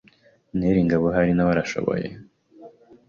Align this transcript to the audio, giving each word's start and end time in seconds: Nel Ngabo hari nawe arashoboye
Nel 0.57 0.77
Ngabo 0.85 1.07
hari 1.15 1.31
nawe 1.33 1.51
arashoboye 1.53 2.07